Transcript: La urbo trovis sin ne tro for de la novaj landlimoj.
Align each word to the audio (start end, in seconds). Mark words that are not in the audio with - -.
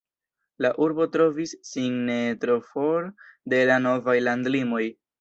La 0.65 0.71
urbo 0.85 1.07
trovis 1.17 1.53
sin 1.73 2.01
ne 2.09 2.17
tro 2.47 2.57
for 2.73 3.09
de 3.55 3.63
la 3.73 3.81
novaj 3.89 4.21
landlimoj. 4.29 4.85